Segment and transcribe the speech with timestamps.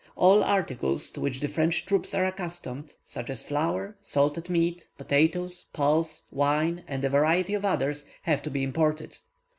[0.15, 5.67] All articles to which the French troops are accustomed, such as flour, salted meat, potatoes,
[5.73, 9.19] pulse, wine, and a variety of others, have to be imported.